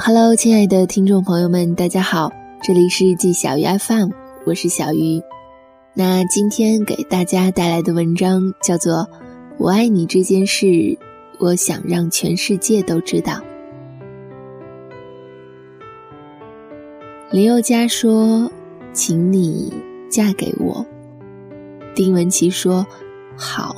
[0.00, 2.30] Hello，亲爱的听众朋友们，大家好，
[2.62, 4.10] 这里是季小鱼 FM，
[4.46, 5.20] 我是小鱼。
[5.92, 8.94] 那今天给大家带来的文章叫做
[9.58, 10.66] 《我爱你这件事》，
[11.40, 13.40] 我想让全世界都知道。
[17.32, 18.48] 林宥嘉说
[18.94, 19.74] ：“请你
[20.08, 20.86] 嫁给我。”
[21.96, 22.86] 丁文琪说
[23.36, 23.74] ：“好。”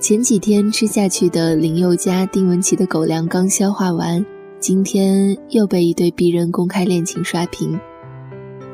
[0.00, 4.26] 前几天吃下去的林宥嘉、丁文琪的狗粮刚消化完。
[4.64, 7.78] 今天又被一对逼人公开恋情刷屏，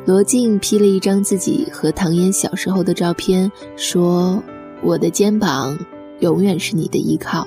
[0.07, 4.41] 罗晋 P 了一张自己和唐嫣小时候的照片，说
[4.85, 5.77] ：“我的肩膀
[6.21, 7.45] 永远是你的依靠。”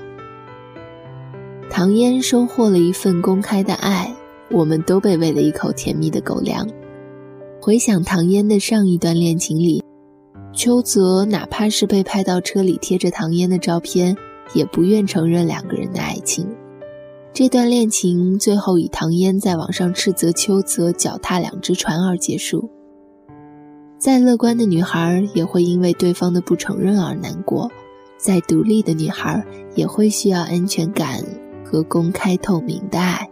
[1.71, 4.13] 唐嫣收获了一份公开的爱，
[4.51, 6.67] 我们都被喂了一口甜蜜的狗粮。
[7.61, 9.81] 回想唐嫣的上一段恋情里，
[10.51, 14.17] 邱泽哪怕是被拍到车里贴着唐嫣的照片，
[14.53, 16.45] 也不愿承认两个人的爱情。
[17.33, 22.69] 这段恋情最后以唐嫣在网上斥责邱泽脚踏两只船而结束。
[23.97, 27.71] 再乐观的女孩也会因为对方的不承认而难过，
[28.19, 31.23] 再独立的女孩也会需要安全感
[31.65, 33.27] 和公开透明的爱。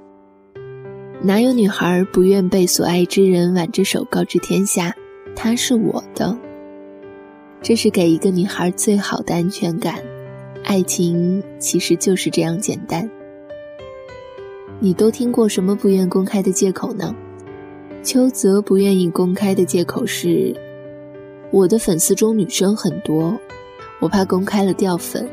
[1.22, 4.95] 哪有女孩不愿被所爱之人挽着手告知天下，
[5.35, 6.35] 他是我的？
[7.61, 9.99] 这是给一个女孩最好的安全感。
[10.63, 13.07] 爱情其实就是这样简单。
[14.84, 17.14] 你都听过什么不愿公开的借口呢？
[18.04, 20.56] 邱泽不愿意公开的借口是：
[21.52, 23.38] 我的粉丝中女生很多，
[24.00, 25.30] 我怕公开了掉粉。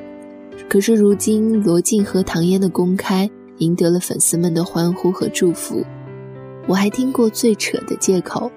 [0.69, 5.83] 可是如今罗晋和唐嫣的公开赢得了粉丝们的欢呼和祝福。
[6.67, 8.53] 我还听过最扯的借口：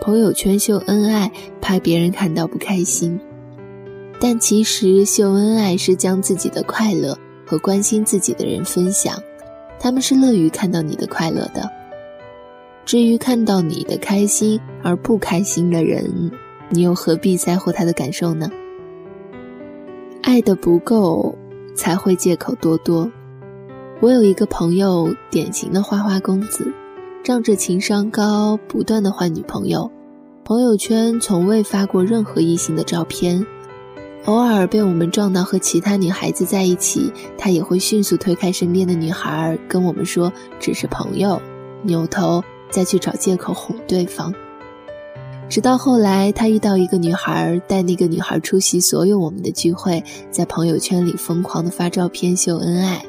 [0.00, 1.28] 朋友圈秀恩爱，
[1.60, 3.18] 怕别人看到不开心。
[4.20, 9.20] 但其实秀恩爱是将自己的快乐和关心自己的人分享。
[9.82, 11.68] 他们是乐于看到你的快乐的。
[12.84, 16.30] 至于看到你的开心而不开心的人，
[16.68, 18.50] 你又何必在乎他的感受呢？
[20.22, 21.34] 爱的不够，
[21.74, 23.10] 才会借口多多。
[24.00, 26.70] 我有一个朋友，典型的花花公子，
[27.22, 29.90] 仗着情商高，不断的换女朋友，
[30.44, 33.46] 朋友圈从未发过任何异性的照片。
[34.26, 41.40] 偶尔被我们撞到和其他女孩子在一起，他也会迅速推开身边的女孩，跟我们说只是朋友，
[41.82, 44.32] 扭头再去找借口哄对方。
[45.48, 53.02] 直到后来，他遇到一个女孩，带那个女孩出席所有我们的聚会，在朋友圈里疯狂的发照片秀恩爱。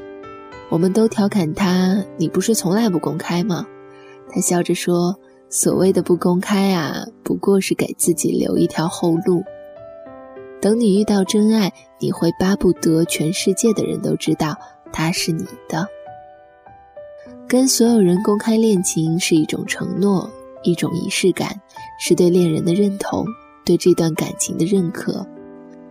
[0.69, 3.67] 我们都调侃他：“你不是从来不公开吗？”
[4.33, 5.19] 他笑着说
[5.51, 9.43] ：“所谓的不公开啊，不过是给自己留一条后路。”
[10.61, 14.55] 等你遇到真爱，你会巴不得全世界的人都知道
[14.93, 15.87] 他是你的。
[17.47, 20.29] 跟所有人公开恋情是一种承诺，
[20.61, 21.59] 一种仪式感，
[21.99, 23.25] 是对恋人的认同，
[23.65, 25.25] 对这段感情的认可。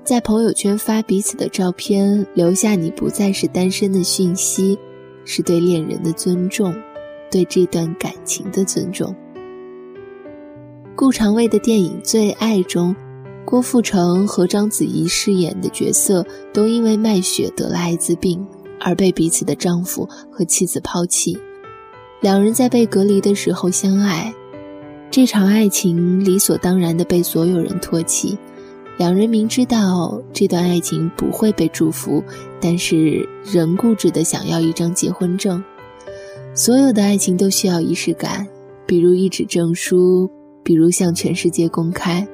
[0.04, 4.78] 在朋友圈发彼此的照片，留下你不再是单身的讯息，
[5.24, 6.72] 是对恋人的尊重，
[7.28, 9.14] 对这段感情的尊重。
[10.94, 12.94] 顾长卫的电影《最爱》中。
[13.44, 18.46] 郭富城和章子怡饰演的角色都因为卖血得了艾滋病，
[18.78, 21.36] 而被彼此的丈夫和妻子抛弃。
[22.20, 24.32] 两人在被隔离的时候相爱，
[25.10, 28.38] 这场爱情理所当然的被所有人唾弃。
[28.98, 32.22] 两人明知道这段爱情不会被祝福，
[32.60, 35.62] 但是仍固执的想要一张结婚证。
[36.54, 38.46] 所有的爱情都需要仪式感，
[38.86, 40.30] 比如一纸证书，
[40.62, 42.28] 比如向全世界公开。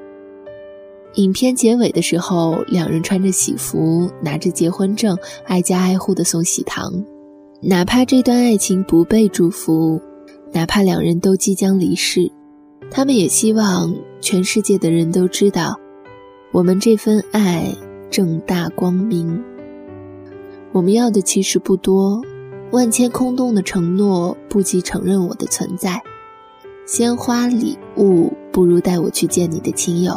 [1.16, 5.16] 影片结尾的时候，两人穿着喜服，拿着结婚证，
[5.46, 6.92] 挨家挨户的送喜糖。
[7.62, 9.98] 哪怕这段爱情不被祝福，
[10.52, 12.30] 哪怕两人都即将离世，
[12.90, 15.74] 他们也希望全世界的人都知道，
[16.52, 17.74] 我们这份爱
[18.10, 19.42] 正大光明。
[20.72, 22.20] 我们要的其实不多，
[22.72, 25.98] 万千空洞的承诺不及承认我的存在。
[26.84, 30.14] 鲜花礼物不如带我去见你的亲友。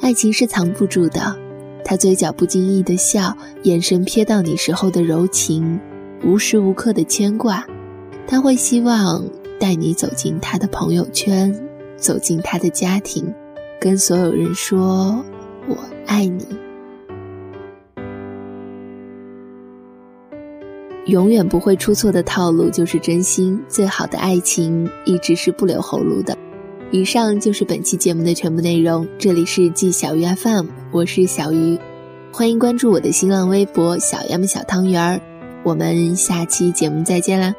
[0.00, 1.34] 爱情是藏不住的，
[1.84, 5.80] 他嘴角不经意的笑，眼神瞥到你时候的柔情，
[6.22, 7.64] 无时无刻的牵挂。
[8.26, 9.24] 他会希望
[9.58, 11.54] 带你走进他的朋友圈，
[11.96, 13.32] 走进他的家庭，
[13.80, 15.24] 跟所有人说
[15.68, 15.76] ：“我
[16.06, 16.46] 爱你。”
[21.06, 26.36] 永远不会出错的套路就是真心，最好的爱情一直是不留后路的。
[26.94, 29.04] 以上就是本期节目的全部内容。
[29.18, 31.76] 这里是季小鱼 FM，我是小鱼，
[32.30, 35.20] 欢迎关注我的新浪微博“小鸭们小汤圆儿”。
[35.64, 37.52] 我们下期节目再见啦！